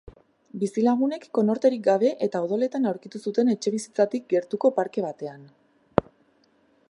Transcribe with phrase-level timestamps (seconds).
[0.61, 5.47] Bizilagunek konorterik gabe eta odoletan aurkitu zuten etxebizitzatik gertuko parke batean.